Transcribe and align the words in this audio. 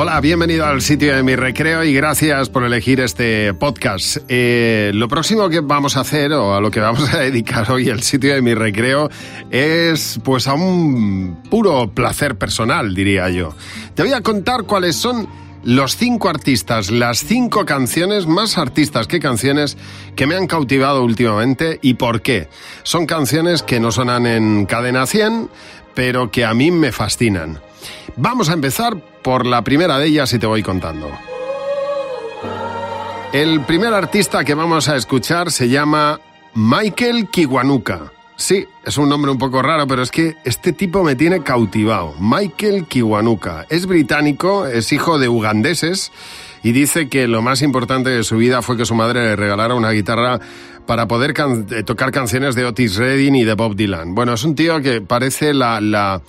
Hola, 0.00 0.20
bienvenido 0.20 0.64
al 0.64 0.80
sitio 0.80 1.16
de 1.16 1.24
mi 1.24 1.34
recreo 1.34 1.82
y 1.82 1.92
gracias 1.92 2.50
por 2.50 2.62
elegir 2.62 3.00
este 3.00 3.52
podcast. 3.52 4.18
Eh, 4.28 4.92
lo 4.94 5.08
próximo 5.08 5.48
que 5.48 5.58
vamos 5.58 5.96
a 5.96 6.02
hacer 6.02 6.32
o 6.34 6.54
a 6.54 6.60
lo 6.60 6.70
que 6.70 6.78
vamos 6.78 7.12
a 7.12 7.18
dedicar 7.22 7.68
hoy 7.72 7.88
el 7.88 8.04
sitio 8.04 8.32
de 8.32 8.40
mi 8.40 8.54
recreo 8.54 9.10
es 9.50 10.20
pues 10.22 10.46
a 10.46 10.54
un 10.54 11.42
puro 11.50 11.90
placer 11.90 12.38
personal, 12.38 12.94
diría 12.94 13.28
yo. 13.30 13.56
Te 13.96 14.04
voy 14.04 14.12
a 14.12 14.20
contar 14.20 14.62
cuáles 14.66 14.94
son 14.94 15.28
los 15.64 15.96
cinco 15.96 16.28
artistas, 16.28 16.92
las 16.92 17.18
cinco 17.18 17.66
canciones, 17.66 18.28
más 18.28 18.56
artistas 18.56 19.08
que 19.08 19.18
canciones, 19.18 19.76
que 20.14 20.28
me 20.28 20.36
han 20.36 20.46
cautivado 20.46 21.02
últimamente 21.02 21.80
y 21.82 21.94
por 21.94 22.22
qué. 22.22 22.48
Son 22.84 23.04
canciones 23.04 23.64
que 23.64 23.80
no 23.80 23.90
sonan 23.90 24.26
en 24.26 24.64
cadena 24.66 25.08
100, 25.08 25.50
pero 25.96 26.30
que 26.30 26.44
a 26.44 26.54
mí 26.54 26.70
me 26.70 26.92
fascinan. 26.92 27.58
Vamos 28.16 28.50
a 28.50 28.54
empezar 28.54 28.96
por 29.22 29.46
la 29.46 29.62
primera 29.62 29.98
de 29.98 30.06
ellas 30.06 30.32
y 30.32 30.38
te 30.38 30.46
voy 30.46 30.62
contando. 30.62 31.10
El 33.32 33.60
primer 33.60 33.92
artista 33.92 34.42
que 34.44 34.54
vamos 34.54 34.88
a 34.88 34.96
escuchar 34.96 35.52
se 35.52 35.68
llama 35.68 36.20
Michael 36.54 37.28
Kiwanuka. 37.28 38.12
Sí, 38.36 38.66
es 38.84 38.96
un 38.96 39.08
nombre 39.08 39.30
un 39.30 39.38
poco 39.38 39.60
raro, 39.62 39.86
pero 39.86 40.00
es 40.00 40.10
que 40.10 40.36
este 40.44 40.72
tipo 40.72 41.02
me 41.02 41.16
tiene 41.16 41.42
cautivado. 41.42 42.14
Michael 42.20 42.86
Kiwanuka. 42.86 43.66
Es 43.68 43.86
británico, 43.86 44.66
es 44.66 44.92
hijo 44.92 45.18
de 45.18 45.28
ugandeses 45.28 46.12
y 46.62 46.72
dice 46.72 47.08
que 47.08 47.28
lo 47.28 47.42
más 47.42 47.62
importante 47.62 48.10
de 48.10 48.22
su 48.22 48.36
vida 48.36 48.62
fue 48.62 48.76
que 48.76 48.86
su 48.86 48.94
madre 48.94 49.22
le 49.24 49.36
regalara 49.36 49.74
una 49.74 49.90
guitarra 49.90 50.40
para 50.86 51.06
poder 51.06 51.34
eh, 51.70 51.82
tocar 51.82 52.12
canciones 52.12 52.54
de 52.54 52.64
Otis 52.64 52.96
Redding 52.96 53.34
y 53.34 53.44
de 53.44 53.54
Bob 53.54 53.76
Dylan. 53.76 54.14
Bueno, 54.14 54.32
es 54.34 54.44
un 54.44 54.54
tío 54.54 54.80
que 54.80 55.00
parece 55.00 55.52
la, 55.52 55.80
la 55.80 56.22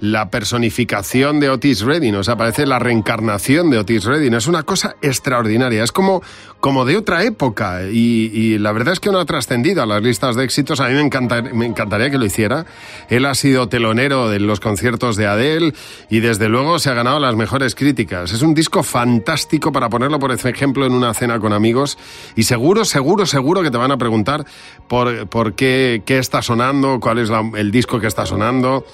la 0.00 0.30
personificación 0.30 1.40
de 1.40 1.50
Otis 1.50 1.82
Redding, 1.82 2.14
o 2.16 2.24
sea, 2.24 2.36
parece 2.36 2.66
la 2.66 2.78
reencarnación 2.78 3.70
de 3.70 3.78
Otis 3.78 4.04
Redding. 4.04 4.34
Es 4.34 4.46
una 4.46 4.62
cosa 4.62 4.96
extraordinaria, 5.02 5.84
es 5.84 5.92
como, 5.92 6.22
como 6.58 6.84
de 6.84 6.96
otra 6.96 7.22
época 7.24 7.82
y, 7.82 8.58
la 8.58 8.72
verdad 8.72 8.94
es 8.94 9.00
que 9.00 9.10
no 9.10 9.18
ha 9.18 9.24
trascendido 9.24 9.82
a 9.82 9.86
las 9.86 10.02
listas 10.02 10.36
de 10.36 10.44
éxitos. 10.44 10.80
A 10.80 10.88
mí 10.88 10.94
me, 10.94 11.42
me 11.52 11.66
encantaría 11.66 12.10
que 12.10 12.18
lo 12.18 12.24
hiciera. 12.24 12.66
Él 13.08 13.26
ha 13.26 13.34
sido 13.34 13.68
telonero 13.68 14.28
de 14.28 14.40
los 14.40 14.60
conciertos 14.60 15.16
de 15.16 15.26
Adele 15.26 15.74
y 16.08 16.20
desde 16.20 16.48
luego 16.48 16.78
se 16.78 16.90
ha 16.90 16.94
ganado 16.94 17.20
las 17.20 17.36
mejores 17.36 17.74
críticas. 17.74 18.32
Es 18.32 18.42
un 18.42 18.54
disco 18.54 18.82
fantástico 18.82 19.72
para 19.72 19.88
ponerlo, 19.88 20.18
por 20.18 20.32
ejemplo, 20.32 20.86
en 20.86 20.92
una 20.92 21.14
cena 21.14 21.38
con 21.38 21.52
amigos 21.52 21.98
y 22.36 22.44
seguro, 22.44 22.84
seguro, 22.84 23.26
seguro 23.26 23.62
que 23.62 23.70
te 23.70 23.78
van 23.78 23.92
a 23.92 23.98
preguntar 23.98 24.44
por, 24.88 25.28
por 25.28 25.54
qué, 25.54 26.02
qué 26.04 26.18
está 26.18 26.42
sonando, 26.42 27.00
cuál 27.00 27.18
es 27.18 27.30
el 27.56 27.70
disco 27.70 28.00
que 28.00 28.06
está 28.06 28.26
sonando. 28.26 28.84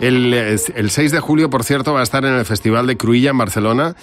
El, 0.00 0.32
el 0.32 0.90
6 0.90 1.12
de 1.12 1.20
julio, 1.20 1.50
por 1.50 1.64
cierto, 1.64 1.92
va 1.92 2.00
a 2.00 2.04
estar 2.04 2.24
en 2.24 2.34
el 2.34 2.44
Festival 2.44 2.86
de 2.86 2.96
Cruilla 2.96 3.30
en 3.30 3.38
Barcelona. 3.38 3.96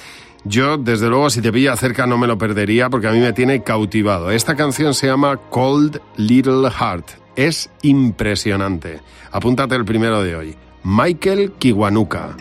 Yo, 0.44 0.78
desde 0.78 1.10
luego, 1.10 1.30
si 1.30 1.42
te 1.42 1.52
pilla 1.52 1.76
cerca 1.76 2.06
no 2.06 2.18
me 2.18 2.28
lo 2.28 2.38
perdería 2.38 2.90
porque 2.90 3.08
a 3.08 3.12
mí 3.12 3.20
me 3.20 3.34
tiene 3.34 3.64
cautivado. 3.64 4.30
Esta 4.30 4.56
canción 4.56 4.94
se 4.94 5.08
llama 5.08 5.38
Cold 5.50 6.00
Little 6.18 6.70
Heart. 6.70 7.12
Es 7.36 7.72
impresionante. 7.82 9.00
Apúntate 9.32 9.76
el 9.76 9.86
primero 9.86 10.22
de 10.22 10.36
hoy. 10.36 10.56
Michael 10.84 11.54
Kiwanuka. 11.58 12.36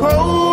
cold. 0.00 0.49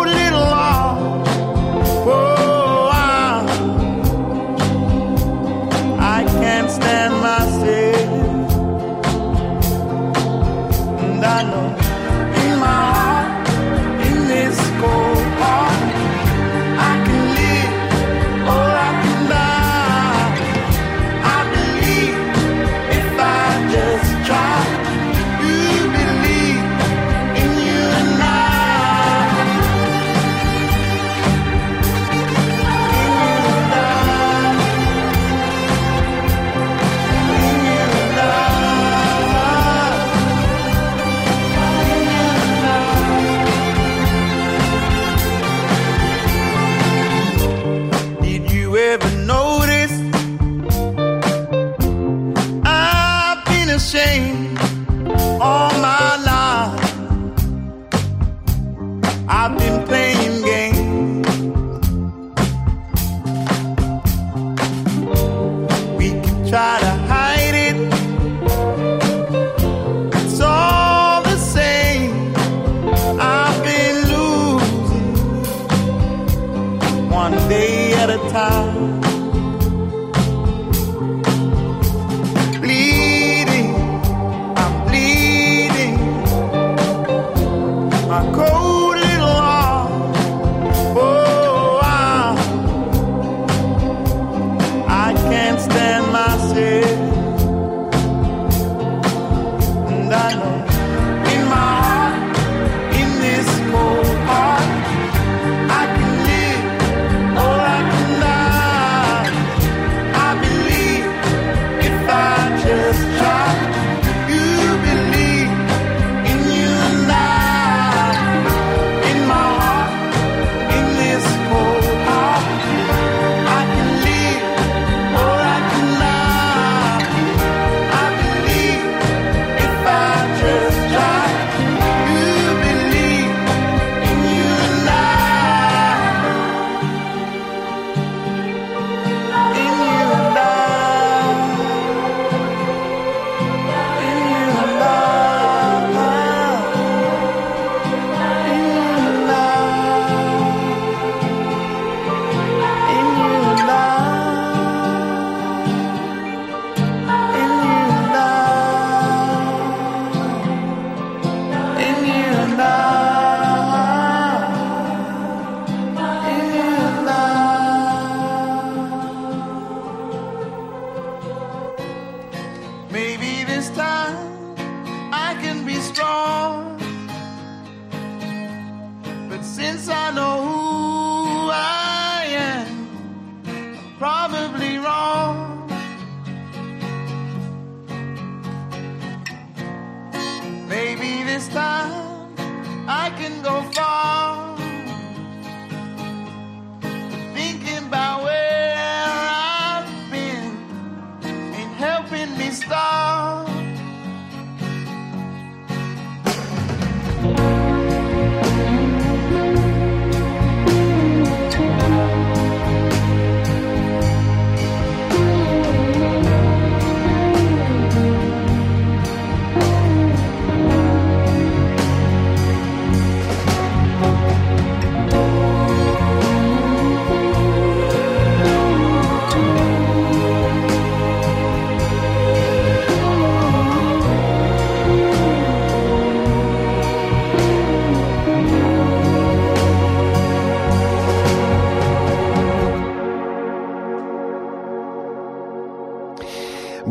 promise. 183.98 184.37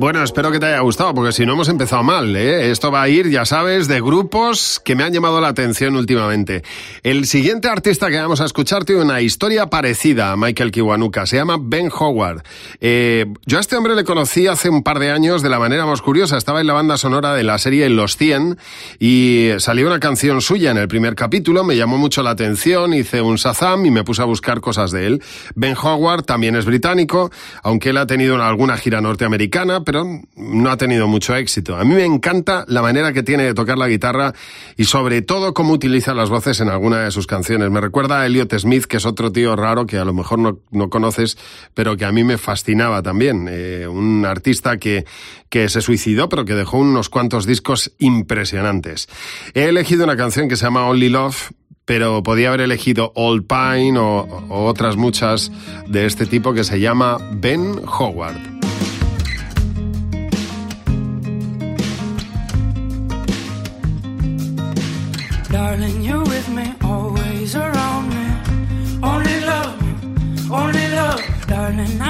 Bueno, 0.08 0.24
espero 0.24 0.54
que 0.54 0.60
te 0.62 0.68
haya 0.68 0.80
gustado, 0.80 1.14
porque 1.14 1.34
si 1.34 1.46
no 1.46 1.52
hemos 1.52 1.68
empezado 1.68 2.02
mal. 2.02 2.34
¿eh? 2.34 2.72
Esto 2.72 2.90
va 2.94 3.02
a 3.02 3.10
ir, 3.10 3.30
ya 3.30 3.44
sabes, 3.44 3.90
de 3.90 4.00
grupos 4.00 4.82
que 4.86 4.96
me 4.96 5.04
han 5.04 5.12
llamado 5.12 5.42
la 5.42 5.50
atención 5.50 5.98
últimamente. 5.98 6.64
El 7.04 7.26
siguiente 7.26 7.68
artista 7.68 8.10
que 8.10 8.16
vamos 8.16 8.40
a 8.40 8.46
escuchar 8.46 8.86
tiene 8.86 9.02
una 9.02 9.20
historia 9.20 9.68
parecida 9.68 10.32
a 10.32 10.38
Michael 10.38 10.72
Kiwanuka. 10.72 11.26
Se 11.26 11.36
llama 11.36 11.58
Ben 11.60 11.92
Howard. 11.92 12.42
Eh, 12.80 13.26
yo 13.46 13.58
a 13.58 13.60
este 13.60 13.76
hombre 13.76 13.96
le 13.96 14.06
conocí 14.06 14.48
hace 14.48 14.70
un 14.70 14.82
par 14.82 15.00
de 15.00 15.12
años 15.12 15.42
de 15.42 15.50
la 15.50 15.60
manera 15.60 15.86
más 15.86 16.02
curiosa. 16.02 16.38
Estaba 16.38 16.62
en 16.62 16.68
la 16.68 16.74
banda 16.74 16.96
sonora 16.96 17.34
de 17.34 17.44
la 17.44 17.58
serie 17.58 17.90
Los 17.90 18.16
100 18.16 18.58
y 19.00 19.50
salió 19.58 19.88
una 19.88 20.00
canción 20.00 20.40
suya 20.40 20.72
en 20.72 20.78
el 20.78 20.88
primer 20.88 21.16
capítulo. 21.16 21.66
Me 21.66 21.76
llamó 21.76 21.98
mucho 21.98 22.24
la 22.24 22.30
atención, 22.30 22.94
hice 22.94 23.22
un 23.22 23.36
Shazam 23.36 23.86
y 23.86 23.92
me 23.92 24.06
puse 24.06 24.22
a 24.22 24.26
buscar 24.26 24.62
cosas 24.62 24.92
de 24.92 25.06
él. 25.06 25.24
Ben 25.56 25.76
Howard 25.76 26.24
también 26.24 26.56
es 26.56 26.64
británico, 26.64 27.30
aunque 27.62 27.90
él 27.90 27.98
ha 27.98 28.08
tenido 28.08 28.42
alguna 28.42 28.78
gira 28.78 29.02
norteamericana 29.02 29.82
pero 29.84 29.97
no 30.04 30.70
ha 30.70 30.78
tenido 30.78 31.08
mucho 31.08 31.36
éxito. 31.36 31.76
A 31.76 31.84
mí 31.84 31.94
me 31.94 32.06
encanta 32.06 32.66
la 32.68 32.82
manera 32.82 33.14
que 33.14 33.24
tiene 33.24 33.44
de 33.44 33.54
tocar 33.54 33.78
la 33.78 33.88
guitarra 33.88 34.34
y 34.76 34.86
sobre 34.86 35.22
todo 35.22 35.54
cómo 35.54 35.74
utiliza 35.74 36.14
las 36.14 36.30
voces 36.30 36.60
en 36.60 36.70
alguna 36.70 37.04
de 37.04 37.12
sus 37.12 37.28
canciones. 37.28 37.70
Me 37.72 37.82
recuerda 37.82 38.22
a 38.22 38.26
Elliot 38.26 38.54
Smith, 38.58 38.86
que 38.86 38.98
es 38.98 39.06
otro 39.06 39.32
tío 39.32 39.56
raro 39.56 39.86
que 39.86 39.98
a 39.98 40.06
lo 40.06 40.14
mejor 40.14 40.40
no, 40.40 40.60
no 40.72 40.90
conoces, 40.90 41.38
pero 41.74 41.98
que 41.98 42.06
a 42.06 42.12
mí 42.12 42.24
me 42.24 42.38
fascinaba 42.38 43.02
también. 43.02 43.48
Eh, 43.50 43.88
un 43.88 44.26
artista 44.26 44.78
que, 44.78 45.06
que 45.50 45.70
se 45.70 45.82
suicidó, 45.82 46.30
pero 46.30 46.46
que 46.46 46.54
dejó 46.54 46.78
unos 46.78 47.10
cuantos 47.10 47.46
discos 47.46 47.94
impresionantes. 48.00 49.08
He 49.54 49.66
elegido 49.66 50.04
una 50.04 50.18
canción 50.18 50.50
que 50.50 50.56
se 50.56 50.66
llama 50.66 50.88
Only 50.88 51.10
Love, 51.10 51.52
pero 51.86 52.22
podía 52.22 52.50
haber 52.50 52.62
elegido 52.62 53.14
Old 53.16 53.48
Pine 53.48 53.98
o, 53.98 54.28
o 54.50 54.66
otras 54.66 54.98
muchas 54.98 55.52
de 55.88 56.06
este 56.06 56.26
tipo 56.26 56.54
que 56.54 56.66
se 56.66 56.80
llama 56.82 57.18
Ben 57.32 57.80
Howard. 57.88 58.57
Darling, 65.80 66.02
you're 66.02 66.24
with 66.24 66.50
me, 66.50 66.74
always 66.84 67.56
around 67.56 68.10
me. 68.10 68.26
Only 69.04 69.40
love, 69.42 70.52
only 70.52 70.88
love. 70.90 71.22
Darling, 71.46 72.02
I 72.02 72.07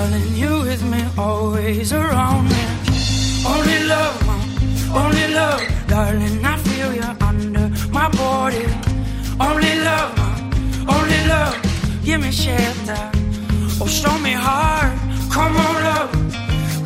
Darling, 0.00 0.34
you 0.34 0.60
with 0.60 0.82
me, 0.90 1.04
always 1.18 1.92
around 1.92 2.48
me. 2.48 2.62
Only 3.46 3.80
love, 3.84 4.16
only 4.96 5.26
love, 5.34 5.60
darling. 5.88 6.42
I 6.42 6.56
feel 6.56 6.94
you 6.94 7.10
under 7.20 7.68
my 7.90 8.08
body. 8.08 8.64
Only 9.38 9.74
love, 9.88 10.18
only 10.88 11.20
love. 11.28 11.54
Give 12.02 12.18
me 12.18 12.30
shelter, 12.32 13.10
Oh, 13.78 13.86
show 13.86 14.16
me 14.20 14.32
heart. 14.32 14.96
Come 15.30 15.54
on, 15.66 15.74
love, 15.88 16.10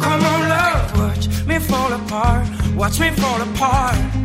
come 0.03 0.23
on, 0.33 0.49
love. 0.49 0.99
Watch 0.99 1.29
me 1.47 1.61
fall 1.61 1.93
apart. 1.93 2.49
Watch 2.75 2.99
me 2.99 3.11
fall 3.11 3.41
apart. 3.43 4.24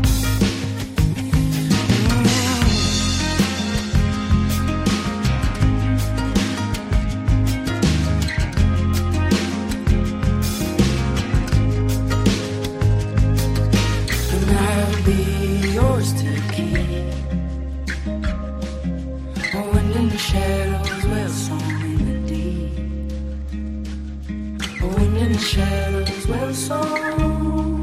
shadows 25.40 26.28
will 26.28 26.54
soar. 26.54 27.79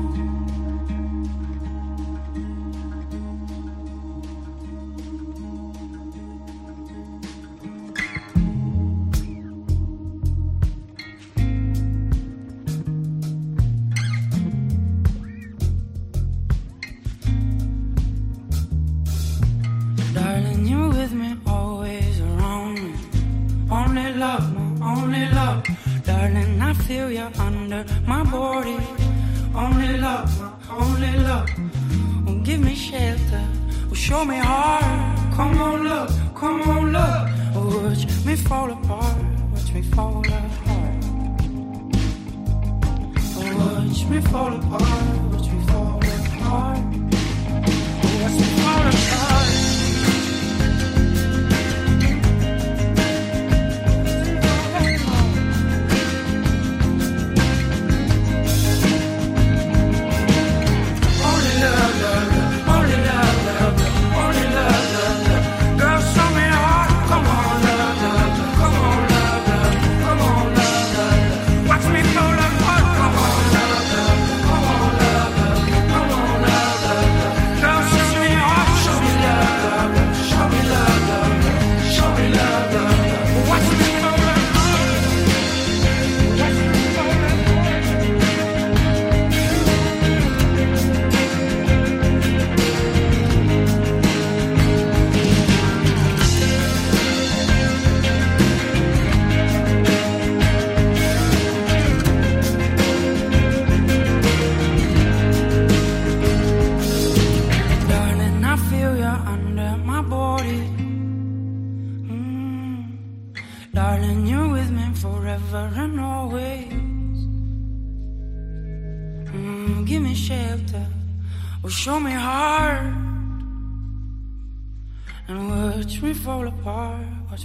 Watch 44.07 44.15
me 44.15 44.31
fall 44.31 44.55
apart, 44.55 45.33
watch 45.33 45.51
me 45.51 45.61
fall 45.67 46.06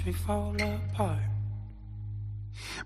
before 0.05 0.53
love. 0.59 0.70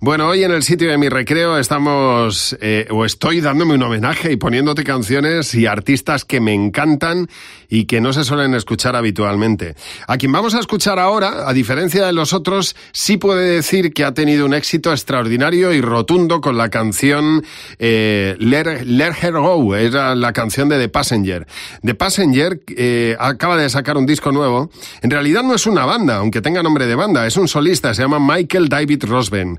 Bueno, 0.06 0.28
hoy 0.28 0.44
en 0.44 0.52
el 0.52 0.62
sitio 0.62 0.92
de 0.92 1.00
mi 1.00 1.10
recreo 1.10 1.58
estamos, 1.58 2.56
eh, 2.62 2.86
o 2.92 3.06
estoy 3.06 3.42
dándome 3.42 3.74
un 3.74 3.82
homenaje 3.82 4.32
y 4.32 4.36
poniéndote 4.36 4.84
canciones 4.84 5.56
y 5.56 5.66
artistas 5.66 6.26
que 6.26 6.40
me 6.40 6.54
encantan 6.54 7.28
y 7.70 7.86
que 7.86 8.02
no 8.02 8.14
se 8.14 8.24
suelen 8.24 8.54
escuchar 8.54 8.96
habitualmente. 8.96 9.74
A 10.08 10.18
quien 10.18 10.32
vamos 10.32 10.54
a 10.54 10.60
escuchar 10.60 11.00
ahora, 11.00 11.50
a 11.50 11.54
diferencia 11.54 12.06
de 12.06 12.14
los 12.14 12.34
otros, 12.34 12.76
sí 12.92 13.18
puede 13.18 13.56
decir 13.56 13.94
que 13.94 14.04
ha 14.04 14.14
tenido 14.14 14.46
un 14.46 14.54
éxito 14.54 14.92
extraordinario 14.92 15.74
y 15.74 15.82
rotundo 15.82 16.40
con 16.40 16.56
la 16.56 16.70
canción 16.70 17.44
eh, 17.80 18.36
Let, 18.38 19.16
Her 19.20 19.34
Go, 19.34 19.76
era 19.76 20.14
la 20.14 20.34
canción 20.34 20.70
de 20.70 20.78
The 20.78 20.90
Passenger. 20.90 21.48
The 21.82 21.96
Passenger 21.96 22.62
eh, 22.78 23.18
acaba 23.20 23.58
de 23.58 23.72
sacar 23.72 23.98
un 23.98 24.06
disco 24.06 24.32
nuevo. 24.32 24.70
En 25.02 25.10
realidad 25.10 25.42
no 25.42 25.56
es 25.56 25.66
una 25.66 25.84
banda, 25.84 26.18
aunque 26.18 26.44
tenga 26.44 26.62
nombre 26.62 26.86
de 26.86 26.94
banda, 26.94 27.26
es 27.26 27.38
un 27.38 27.48
solista, 27.48 27.92
se 27.96 28.04
llama 28.04 28.20
Michael 28.20 28.70
David 28.70 29.06
Rosben 29.06 29.58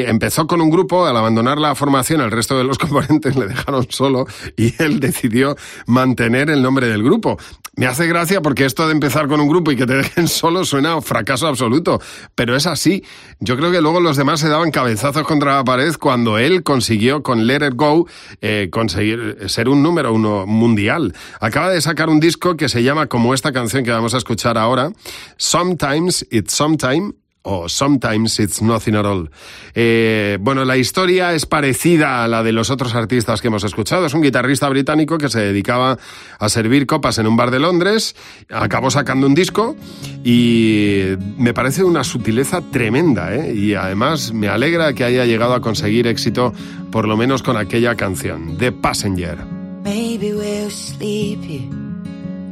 empezó 0.00 0.46
con 0.46 0.60
un 0.60 0.70
grupo, 0.70 1.06
al 1.06 1.16
abandonar 1.16 1.58
la 1.58 1.74
formación 1.74 2.20
el 2.20 2.30
resto 2.30 2.56
de 2.56 2.64
los 2.64 2.78
componentes 2.78 3.36
le 3.36 3.46
dejaron 3.46 3.86
solo 3.90 4.26
y 4.56 4.74
él 4.82 5.00
decidió 5.00 5.56
mantener 5.86 6.50
el 6.50 6.62
nombre 6.62 6.88
del 6.88 7.02
grupo. 7.02 7.36
Me 7.74 7.86
hace 7.86 8.06
gracia 8.06 8.40
porque 8.40 8.64
esto 8.64 8.86
de 8.86 8.92
empezar 8.92 9.28
con 9.28 9.40
un 9.40 9.48
grupo 9.48 9.70
y 9.70 9.76
que 9.76 9.86
te 9.86 9.96
dejen 9.96 10.28
solo 10.28 10.64
suena 10.64 10.94
a 10.94 11.02
fracaso 11.02 11.46
absoluto, 11.46 12.00
pero 12.34 12.56
es 12.56 12.66
así. 12.66 13.04
Yo 13.38 13.56
creo 13.56 13.70
que 13.70 13.80
luego 13.80 14.00
los 14.00 14.16
demás 14.16 14.40
se 14.40 14.48
daban 14.48 14.70
cabezazos 14.70 15.24
contra 15.24 15.56
la 15.56 15.64
pared 15.64 15.94
cuando 16.00 16.38
él 16.38 16.62
consiguió 16.62 17.22
con 17.22 17.46
Let 17.46 17.66
It 17.66 17.74
Go 17.74 18.06
eh, 18.40 18.68
conseguir 18.70 19.36
ser 19.48 19.68
un 19.68 19.82
número 19.82 20.12
uno 20.12 20.46
mundial. 20.46 21.14
Acaba 21.40 21.70
de 21.70 21.80
sacar 21.80 22.08
un 22.08 22.20
disco 22.20 22.56
que 22.56 22.68
se 22.68 22.82
llama 22.82 23.08
como 23.08 23.34
esta 23.34 23.52
canción 23.52 23.84
que 23.84 23.90
vamos 23.90 24.14
a 24.14 24.18
escuchar 24.18 24.56
ahora, 24.56 24.90
Sometimes 25.36 26.26
It's 26.30 26.54
Sometime 26.54 27.12
o 27.46 27.68
Sometimes 27.68 28.38
It's 28.40 28.60
Nothing 28.60 28.96
at 28.96 29.06
All. 29.06 29.30
Eh, 29.74 30.36
bueno, 30.40 30.64
la 30.64 30.76
historia 30.76 31.32
es 31.32 31.46
parecida 31.46 32.24
a 32.24 32.28
la 32.28 32.42
de 32.42 32.52
los 32.52 32.70
otros 32.70 32.94
artistas 32.94 33.40
que 33.40 33.48
hemos 33.48 33.64
escuchado. 33.64 34.06
Es 34.06 34.14
un 34.14 34.22
guitarrista 34.22 34.68
británico 34.68 35.16
que 35.16 35.28
se 35.28 35.40
dedicaba 35.40 35.96
a 36.38 36.48
servir 36.48 36.86
copas 36.86 37.18
en 37.18 37.26
un 37.26 37.36
bar 37.36 37.50
de 37.50 37.60
Londres, 37.60 38.16
acabó 38.50 38.90
sacando 38.90 39.26
un 39.26 39.34
disco 39.34 39.76
y 40.24 41.04
me 41.38 41.54
parece 41.54 41.84
una 41.84 42.02
sutileza 42.04 42.60
tremenda, 42.60 43.34
¿eh? 43.34 43.54
y 43.54 43.74
además 43.74 44.32
me 44.32 44.48
alegra 44.48 44.92
que 44.92 45.04
haya 45.04 45.24
llegado 45.24 45.54
a 45.54 45.60
conseguir 45.60 46.06
éxito 46.06 46.52
por 46.90 47.06
lo 47.06 47.16
menos 47.16 47.42
con 47.42 47.56
aquella 47.56 47.94
canción, 47.94 48.58
The 48.58 48.72
Passenger. 48.72 49.38
Maybe 49.84 50.34
we'll 50.34 50.70
sleep 50.70 51.44
here, 51.44 51.70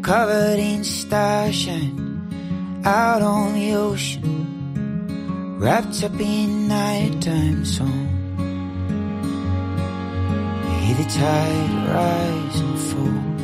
covered 0.02 0.60
in 0.60 0.84
starshine, 0.84 2.22
out 2.84 3.22
on 3.22 3.54
the 3.54 3.74
ocean, 3.74 4.53
wrapped 5.58 6.02
up 6.04 6.18
in 6.20 6.68
nighttime 6.68 7.64
song. 7.64 8.08
Hear 10.84 10.96
the 10.96 11.04
tide 11.11 11.88
rise 11.94 12.61
and 12.61 12.78
fall. 12.88 13.34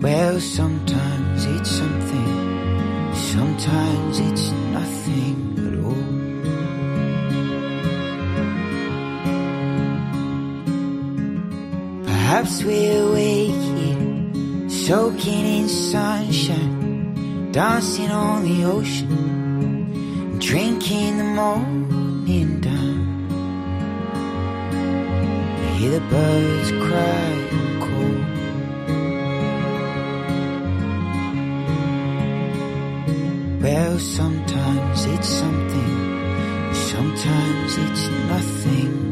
Well, 0.00 0.40
sometimes 0.40 1.44
it's 1.46 1.70
something, 1.70 3.14
sometimes 3.14 4.20
it's 4.20 4.50
nothing 4.72 5.36
at 5.66 5.74
all. 5.84 6.04
Perhaps 12.04 12.64
we're 12.64 13.02
awake 13.08 13.62
here, 13.78 14.68
soaking 14.68 15.46
in 15.46 15.68
sunshine, 15.68 16.73
dancing 17.54 18.10
on 18.10 18.42
the 18.42 18.64
ocean, 18.64 20.40
drinking 20.40 21.18
the 21.18 21.22
morning 21.22 22.60
down. 22.60 23.28
Hear 25.78 25.92
the 25.92 26.00
birds 26.00 26.72
cry 26.72 27.30
and 27.58 27.80
call. 27.84 28.16
Well, 33.62 33.98
sometimes 34.00 35.04
it's 35.04 35.28
something, 35.28 36.74
sometimes 36.74 37.78
it's 37.78 38.08
nothing 38.32 39.03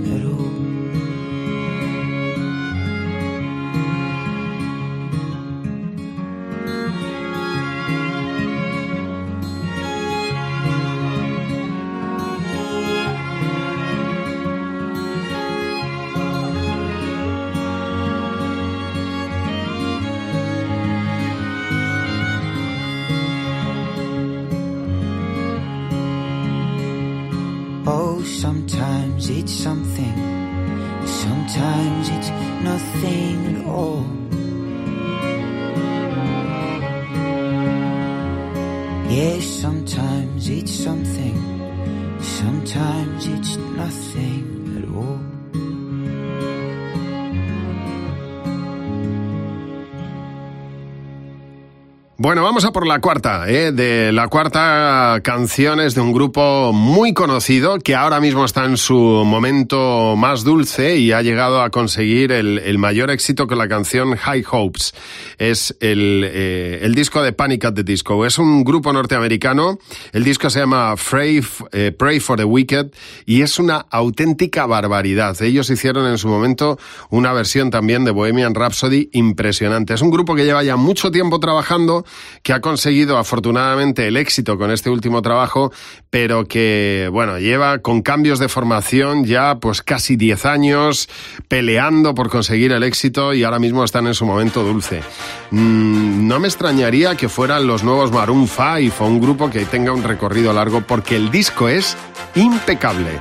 it's 29.38 29.52
something, 29.52 30.16
sometimes 31.06 32.08
it's 32.10 32.30
nothing 32.62 33.56
at 33.56 33.66
all. 33.66 34.04
Yes, 39.10 39.44
sometimes 39.44 40.48
it's 40.48 40.72
something, 40.72 41.36
sometimes 42.20 43.26
it's 43.26 43.56
nothing 43.56 44.76
at 44.78 44.88
all. 44.94 45.31
Bueno, 52.22 52.44
vamos 52.44 52.64
a 52.64 52.70
por 52.70 52.86
la 52.86 53.00
cuarta, 53.00 53.50
¿eh? 53.50 53.72
De 53.72 54.12
la 54.12 54.28
cuarta 54.28 55.18
canción 55.24 55.80
es 55.80 55.96
de 55.96 56.02
un 56.02 56.12
grupo 56.12 56.72
muy 56.72 57.14
conocido 57.14 57.80
que 57.80 57.96
ahora 57.96 58.20
mismo 58.20 58.44
está 58.44 58.64
en 58.64 58.76
su 58.76 58.94
momento 58.94 60.14
más 60.16 60.44
dulce 60.44 60.98
y 60.98 61.10
ha 61.10 61.20
llegado 61.20 61.62
a 61.62 61.70
conseguir 61.70 62.30
el, 62.30 62.78
mayor 62.78 63.10
éxito 63.10 63.48
con 63.48 63.58
la 63.58 63.66
canción 63.66 64.14
High 64.14 64.44
Hopes. 64.48 64.94
Es 65.36 65.76
el, 65.80 66.22
eh, 66.24 66.78
el 66.82 66.94
disco 66.94 67.24
de 67.24 67.32
Panic 67.32 67.64
at 67.64 67.74
the 67.74 67.82
Disco. 67.82 68.24
Es 68.24 68.38
un 68.38 68.62
grupo 68.62 68.92
norteamericano. 68.92 69.80
El 70.12 70.22
disco 70.22 70.48
se 70.48 70.60
llama 70.60 70.94
Pray, 70.94 71.44
eh, 71.72 71.90
Pray 71.90 72.20
for 72.20 72.38
the 72.38 72.44
Wicked 72.44 72.92
y 73.26 73.42
es 73.42 73.58
una 73.58 73.84
auténtica 73.90 74.66
barbaridad. 74.66 75.42
Ellos 75.42 75.68
hicieron 75.70 76.06
en 76.06 76.18
su 76.18 76.28
momento 76.28 76.78
una 77.10 77.32
versión 77.32 77.70
también 77.70 78.04
de 78.04 78.12
Bohemian 78.12 78.54
Rhapsody 78.54 79.08
impresionante. 79.10 79.94
Es 79.94 80.02
un 80.02 80.12
grupo 80.12 80.36
que 80.36 80.44
lleva 80.44 80.62
ya 80.62 80.76
mucho 80.76 81.10
tiempo 81.10 81.40
trabajando 81.40 82.04
que 82.42 82.52
ha 82.52 82.60
conseguido 82.60 83.18
afortunadamente 83.18 84.06
el 84.08 84.16
éxito 84.16 84.58
con 84.58 84.70
este 84.70 84.90
último 84.90 85.22
trabajo, 85.22 85.72
pero 86.10 86.46
que, 86.46 87.08
bueno, 87.12 87.38
lleva 87.38 87.78
con 87.78 88.02
cambios 88.02 88.38
de 88.38 88.48
formación 88.48 89.24
ya 89.24 89.56
pues 89.60 89.82
casi 89.82 90.16
10 90.16 90.46
años 90.46 91.08
peleando 91.48 92.14
por 92.14 92.28
conseguir 92.28 92.72
el 92.72 92.82
éxito 92.82 93.34
y 93.34 93.44
ahora 93.44 93.58
mismo 93.58 93.84
están 93.84 94.06
en 94.06 94.14
su 94.14 94.26
momento 94.26 94.62
dulce. 94.62 95.02
Mm, 95.50 96.26
no 96.26 96.40
me 96.40 96.48
extrañaría 96.48 97.16
que 97.16 97.28
fueran 97.28 97.66
los 97.66 97.84
nuevos 97.84 98.12
Maroon 98.12 98.48
5 98.48 99.04
o 99.04 99.06
un 99.06 99.20
grupo 99.20 99.50
que 99.50 99.64
tenga 99.64 99.92
un 99.92 100.02
recorrido 100.02 100.52
largo 100.52 100.82
porque 100.82 101.16
el 101.16 101.30
disco 101.30 101.68
es 101.68 101.96
impecable. 102.34 103.20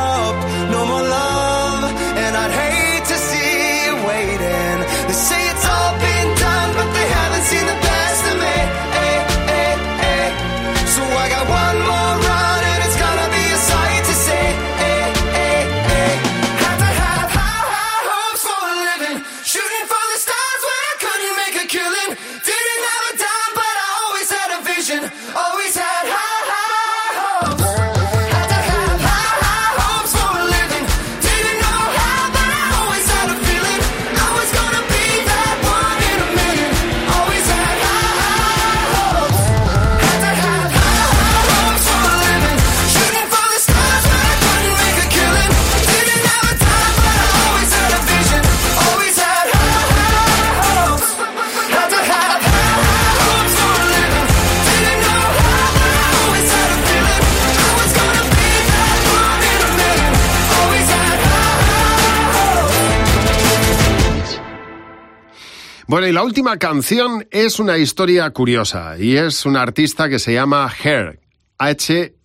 Bueno, 65.91 66.07
y 66.07 66.13
la 66.13 66.23
última 66.23 66.55
canción 66.55 67.27
es 67.31 67.59
una 67.59 67.77
historia 67.77 68.29
curiosa 68.31 68.97
y 68.97 69.17
es 69.17 69.45
un 69.45 69.57
artista 69.57 70.07
que 70.07 70.19
se 70.19 70.33
llama 70.33 70.73
Her, 70.81 71.19
H. 71.57 72.15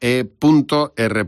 E. 0.00 0.26
R. 0.96 1.26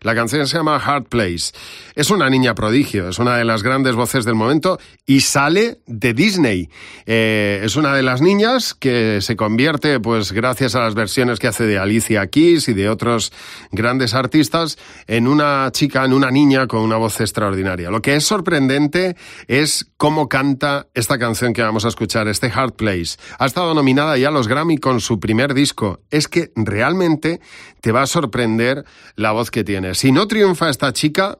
La 0.00 0.14
canción 0.14 0.46
se 0.46 0.56
llama 0.56 0.76
Hard 0.76 1.04
Place. 1.04 1.52
Es 1.94 2.10
una 2.10 2.30
niña 2.30 2.54
prodigio, 2.54 3.08
es 3.08 3.18
una 3.18 3.36
de 3.36 3.44
las 3.44 3.62
grandes 3.62 3.94
voces 3.94 4.24
del 4.24 4.34
momento 4.34 4.78
y 5.04 5.20
sale 5.20 5.78
de 5.86 6.14
Disney. 6.14 6.68
Eh, 7.06 7.60
es 7.64 7.76
una 7.76 7.94
de 7.94 8.02
las 8.02 8.22
niñas 8.22 8.74
que 8.74 9.20
se 9.20 9.36
convierte, 9.36 10.00
pues 10.00 10.32
gracias 10.32 10.74
a 10.74 10.80
las 10.80 10.94
versiones 10.94 11.38
que 11.38 11.48
hace 11.48 11.64
de 11.64 11.78
Alicia 11.78 12.26
Keys 12.28 12.68
y 12.68 12.74
de 12.74 12.88
otros 12.88 13.32
grandes 13.72 14.14
artistas, 14.14 14.78
en 15.06 15.28
una 15.28 15.70
chica, 15.72 16.04
en 16.04 16.12
una 16.12 16.30
niña 16.30 16.66
con 16.66 16.80
una 16.80 16.96
voz 16.96 17.20
extraordinaria. 17.20 17.90
Lo 17.90 18.00
que 18.00 18.16
es 18.16 18.24
sorprendente 18.24 19.16
es 19.48 19.90
cómo 19.96 20.28
canta 20.28 20.86
esta 20.94 21.18
canción 21.18 21.52
que 21.52 21.62
vamos 21.62 21.84
a 21.84 21.88
escuchar, 21.88 22.28
este 22.28 22.50
Hard 22.54 22.74
Place. 22.74 23.16
Ha 23.38 23.46
estado 23.46 23.74
nominada 23.74 24.16
ya 24.16 24.28
a 24.28 24.32
los 24.32 24.48
Grammy 24.48 24.78
con 24.78 25.00
su 25.00 25.20
primer 25.20 25.54
disco. 25.54 26.00
Es 26.10 26.28
que 26.28 26.52
realmente 26.54 27.17
te 27.18 27.92
va 27.92 28.02
a 28.02 28.06
sorprender 28.06 28.84
la 29.16 29.32
voz 29.32 29.50
que 29.50 29.64
tiene. 29.64 29.94
Si 29.94 30.12
no 30.12 30.26
triunfa 30.26 30.70
esta 30.70 30.92
chica, 30.92 31.38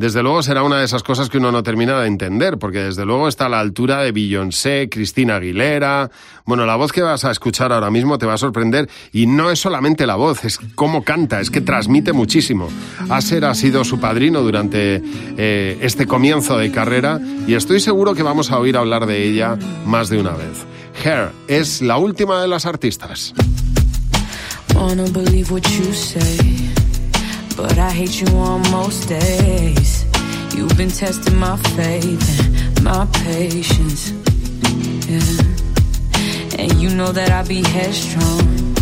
desde 0.00 0.22
luego 0.22 0.42
será 0.42 0.62
una 0.62 0.78
de 0.78 0.86
esas 0.86 1.02
cosas 1.02 1.28
que 1.28 1.36
uno 1.36 1.52
no 1.52 1.62
termina 1.62 2.00
de 2.00 2.06
entender, 2.06 2.56
porque 2.58 2.78
desde 2.78 3.04
luego 3.04 3.28
está 3.28 3.44
a 3.44 3.48
la 3.50 3.60
altura 3.60 4.00
de 4.00 4.12
Beyoncé, 4.12 4.88
Cristina 4.90 5.36
Aguilera. 5.36 6.10
Bueno, 6.46 6.64
la 6.64 6.76
voz 6.76 6.90
que 6.90 7.02
vas 7.02 7.26
a 7.26 7.30
escuchar 7.30 7.70
ahora 7.70 7.90
mismo 7.90 8.16
te 8.16 8.24
va 8.24 8.32
a 8.32 8.38
sorprender 8.38 8.88
y 9.12 9.26
no 9.26 9.50
es 9.50 9.58
solamente 9.58 10.06
la 10.06 10.14
voz, 10.14 10.42
es 10.46 10.58
cómo 10.74 11.04
canta, 11.04 11.38
es 11.42 11.50
que 11.50 11.60
transmite 11.60 12.14
muchísimo. 12.14 12.68
Aser 13.10 13.44
ha 13.44 13.54
sido 13.54 13.84
su 13.84 14.00
padrino 14.00 14.40
durante 14.40 15.02
eh, 15.36 15.76
este 15.82 16.06
comienzo 16.06 16.56
de 16.56 16.72
carrera 16.72 17.20
y 17.46 17.52
estoy 17.52 17.78
seguro 17.78 18.14
que 18.14 18.22
vamos 18.22 18.50
a 18.50 18.58
oír 18.58 18.78
hablar 18.78 19.04
de 19.04 19.22
ella 19.22 19.58
más 19.84 20.08
de 20.08 20.18
una 20.18 20.32
vez. 20.32 20.64
Her 21.04 21.30
es 21.46 21.82
la 21.82 21.98
última 21.98 22.40
de 22.40 22.48
las 22.48 22.64
artistas. 22.64 23.34
I 24.80 24.82
wanna 24.84 25.10
believe 25.10 25.50
what 25.50 25.68
you 25.76 25.92
say, 25.92 26.38
but 27.54 27.76
I 27.76 27.90
hate 27.90 28.18
you 28.18 28.28
on 28.38 28.62
most 28.70 29.10
days. 29.10 30.06
You've 30.56 30.74
been 30.74 30.88
testing 30.88 31.36
my 31.36 31.58
faith 31.76 32.48
and 32.48 32.82
my 32.82 33.04
patience. 33.12 34.10
Yeah. 35.06 35.42
And 36.58 36.72
you 36.80 36.88
know 36.96 37.12
that 37.12 37.30
I 37.30 37.46
be 37.46 37.62
headstrong, 37.62 38.74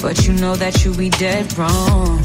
but 0.00 0.26
you 0.26 0.32
know 0.32 0.56
that 0.56 0.86
you 0.86 0.94
be 0.94 1.10
dead 1.10 1.58
wrong. 1.58 2.22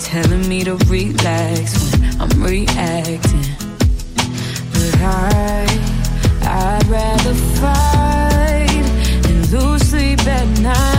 Telling 0.00 0.48
me 0.48 0.64
to 0.64 0.74
relax 0.90 1.92
when 1.92 2.20
I'm 2.20 2.42
reacting. 2.42 3.46
But 4.72 4.94
I, 5.00 5.66
I'd 6.42 6.86
rather 6.88 7.34
fight 7.62 8.86
and 9.30 9.52
lose 9.52 9.82
sleep 9.82 10.26
at 10.26 10.60
night. 10.60 10.93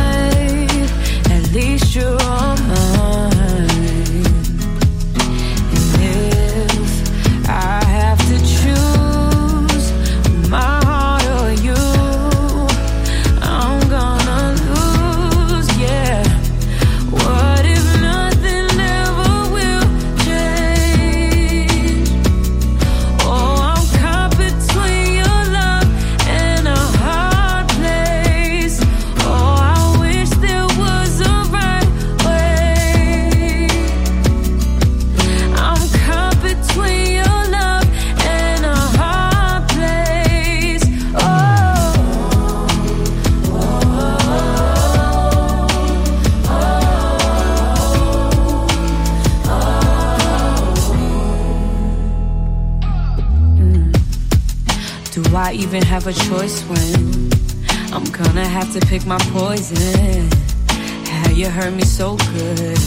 I 55.45 55.51
even 55.51 55.83
have 55.83 56.07
a 56.07 56.13
choice 56.13 56.63
when 56.63 57.29
I'm 57.93 58.03
gonna 58.05 58.47
have 58.47 58.73
to 58.73 58.79
pick 58.87 59.05
my 59.05 59.19
poison? 59.29 60.27
How 61.07 61.29
you 61.29 61.49
hurt 61.51 61.71
me 61.71 61.83
so 61.83 62.17
good, 62.33 62.77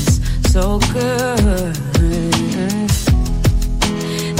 so 0.50 0.80
good. 0.92 1.78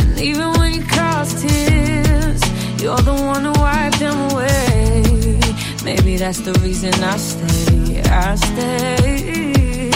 And 0.01 0.21
even 0.21 0.51
when 0.59 0.75
you 0.75 0.83
cause 0.83 1.41
tears, 1.41 2.43
you're 2.83 2.97
the 2.97 3.15
one 3.15 3.45
who 3.45 3.53
wiped 3.53 4.01
them 4.01 4.33
away. 4.33 5.39
Maybe 5.85 6.17
that's 6.17 6.41
the 6.41 6.55
reason 6.55 6.93
I 6.95 7.17
stay. 7.19 8.03
I 8.03 8.35
stay. 8.35 9.91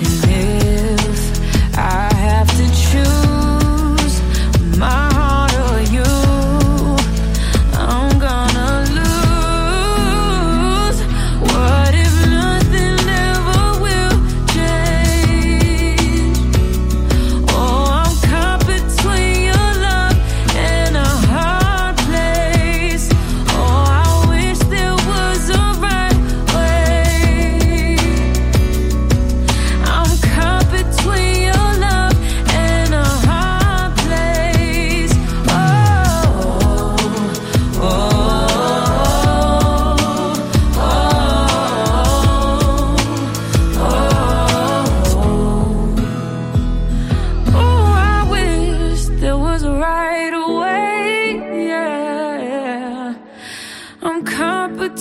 And 0.00 1.10
if 1.10 1.76
I 1.76 2.14
have 2.14 2.48
to 2.56 2.66
choose 2.86 3.43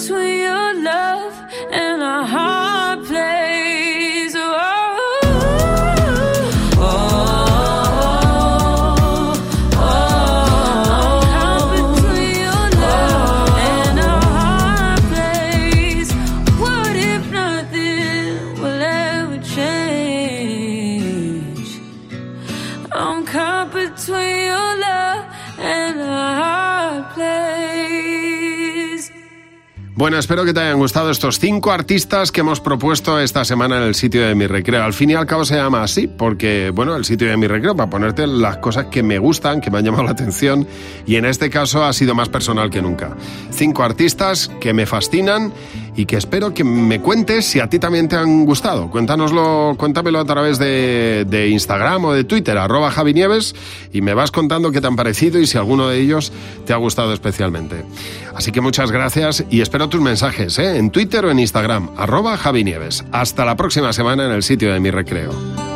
to 0.07 0.21
you. 0.21 0.62
Bueno, 30.03 30.17
espero 30.17 30.43
que 30.43 30.53
te 30.53 30.59
hayan 30.59 30.79
gustado 30.79 31.11
estos 31.11 31.39
cinco 31.39 31.71
artistas 31.71 32.29
que 32.33 32.41
hemos 32.41 32.59
propuesto 32.59 33.21
esta 33.21 33.45
semana 33.45 33.77
en 33.77 33.83
el 33.83 33.95
sitio 33.95 34.27
de 34.27 34.35
mi 34.35 34.47
recreo. 34.47 34.83
Al 34.83 34.91
fin 34.91 35.11
y 35.11 35.13
al 35.13 35.25
cabo 35.25 35.45
se 35.45 35.55
llama 35.55 35.81
así, 35.81 36.07
porque, 36.09 36.71
bueno, 36.75 36.97
el 36.97 37.05
sitio 37.05 37.29
de 37.29 37.37
mi 37.37 37.47
recreo, 37.47 37.73
para 37.73 37.89
ponerte 37.89 38.27
las 38.27 38.57
cosas 38.57 38.87
que 38.87 39.01
me 39.01 39.17
gustan, 39.17 39.61
que 39.61 39.71
me 39.71 39.77
han 39.77 39.85
llamado 39.85 40.03
la 40.03 40.11
atención, 40.11 40.67
y 41.05 41.15
en 41.15 41.23
este 41.23 41.49
caso 41.49 41.85
ha 41.85 41.93
sido 41.93 42.15
más 42.15 42.27
personal 42.27 42.69
que 42.69 42.81
nunca. 42.81 43.15
Cinco 43.49 43.81
artistas 43.81 44.51
que 44.59 44.73
me 44.73 44.85
fascinan 44.85 45.53
y 45.95 46.05
que 46.05 46.17
espero 46.17 46.53
que 46.53 46.63
me 46.63 46.99
cuentes 47.01 47.45
si 47.45 47.59
a 47.59 47.69
ti 47.69 47.79
también 47.79 48.07
te 48.07 48.15
han 48.15 48.45
gustado. 48.45 48.89
Cuéntanoslo, 48.89 49.75
cuéntamelo 49.77 50.19
a 50.19 50.25
través 50.25 50.59
de, 50.59 51.25
de 51.27 51.49
Instagram 51.49 52.05
o 52.05 52.13
de 52.13 52.23
Twitter, 52.23 52.57
arroba 52.57 52.91
Javi 52.91 53.13
Nieves, 53.13 53.55
y 53.91 54.01
me 54.01 54.13
vas 54.13 54.31
contando 54.31 54.71
qué 54.71 54.81
te 54.81 54.87
han 54.87 54.95
parecido 54.95 55.39
y 55.39 55.47
si 55.47 55.57
alguno 55.57 55.87
de 55.87 55.99
ellos 55.99 56.31
te 56.65 56.73
ha 56.73 56.77
gustado 56.77 57.13
especialmente. 57.13 57.83
Así 58.35 58.51
que 58.51 58.61
muchas 58.61 58.91
gracias 58.91 59.43
y 59.49 59.61
espero 59.61 59.89
tus 59.89 60.01
mensajes 60.01 60.57
¿eh? 60.59 60.77
en 60.77 60.89
Twitter 60.89 61.25
o 61.25 61.31
en 61.31 61.39
Instagram, 61.39 61.89
arroba 61.97 62.37
Javi 62.37 62.63
Nieves. 62.63 63.03
Hasta 63.11 63.45
la 63.45 63.55
próxima 63.55 63.93
semana 63.93 64.25
en 64.25 64.31
el 64.31 64.43
sitio 64.43 64.73
de 64.73 64.79
mi 64.79 64.91
recreo. 64.91 65.72